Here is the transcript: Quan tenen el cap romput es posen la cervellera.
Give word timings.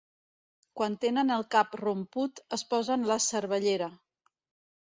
Quan 0.79 0.95
tenen 1.03 1.29
el 1.35 1.43
cap 1.55 1.77
romput 1.81 2.43
es 2.59 2.65
posen 2.73 3.07
la 3.13 3.19
cervellera. 3.29 3.95